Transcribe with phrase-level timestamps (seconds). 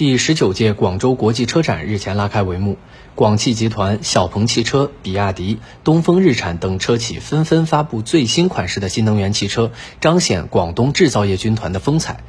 [0.00, 2.78] 第十九届广州国际车展日前拉开帷幕，
[3.14, 12.24] 广汽集团、小鹏汽车、比亚迪、东风日产等车企纷纷发布最新款式的新能源汽车，彰显广东制造业军团的风采。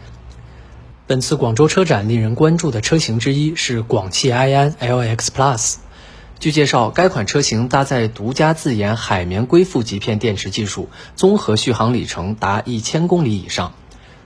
[1.07, 5.75] 本次广州车展令人关注的车型之一是广汽埃安 LX Plus。
[6.41, 13.71] 据介绍，该款车型搭载独家自研海绵硅负极片电池技术，综合续航里程达一千公里以上。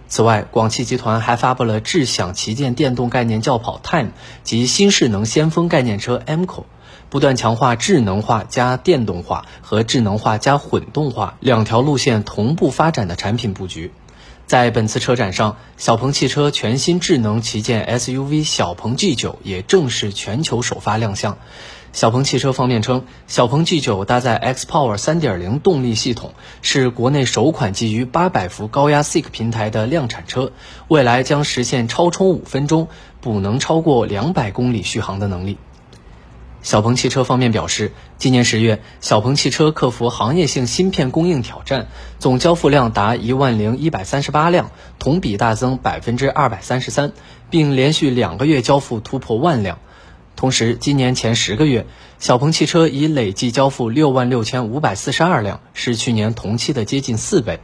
[0.08, 4.12] 此外，广汽集团还发布了智享旗舰电动概念轿跑 Time
[4.44, 6.66] 及新势能先锋概念车 M-CO，
[7.10, 13.92] 不断强化智能化加电动化和智能化加混动化两条路线同步发展的产品布局。
[14.46, 21.40] 在本次车展上，小鹏汽车全新智能旗舰 SUV 小鹏 G9 也正式全球首发亮相。
[21.94, 30.52] 小鹏汽车方面称，小鹏 G9 搭载 XPower 3.0动力系统，是国内首款基于800伏高压 SiC 平台的量产车，
[30.90, 32.88] 未来将实现超充五分钟、
[33.22, 35.58] 补能超过两百公里续航的能力。
[36.66, 47.12] 小鹏汽车方面表示，今年十月，小鹏汽车克服行业性芯片供应挑战，总交付量达一万零一百三十八辆，同比大增百分之二百三十三，
[47.52, 49.78] 并连续两个月交付突破万辆。
[50.36, 51.86] 同时，今年前十个月，
[52.18, 57.60] 小鹏汽车已累计交付六万六千五百四十二辆，是去年同期的接近四倍。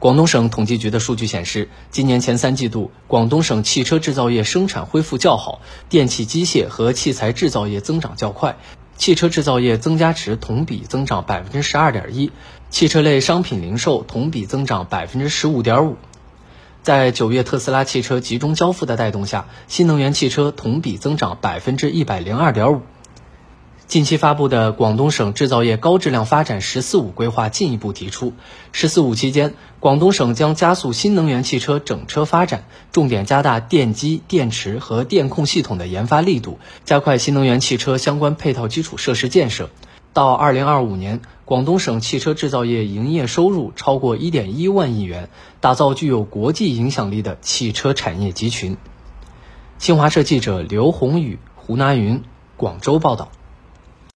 [0.00, 8.56] 广东省统计局的数据显示，今年前三季度，广东省汽车制造业生产恢复较好，电气机械和器材制造业增长较快，
[8.96, 12.32] 汽车制造业增加值同比增长百分之十二点一，
[12.70, 15.98] 汽车类商品零售同比增长百分之十五点五。
[16.82, 22.80] 在九月特斯拉汽车集中交付的带动下，新能源汽车同比增长百分之一百零二点五。
[23.90, 28.34] 近期发布的广东省制造业高质量发展“十四五”规划进一步提出
[28.70, 39.70] ，“十四五”期间，广东省将加速新能源汽车整车发展，重点加大电机、电池和电控系统的研发力度，加快新能源汽车相关配套基础设施建设。
[40.12, 48.76] 到二零二五年，广东省汽车制造业营业收入超过一点一万亿元，打造具有国际影响力的汽车产业集群。
[49.78, 52.22] 新华社记者刘宏宇、胡拿云，
[52.56, 53.32] 广州报道。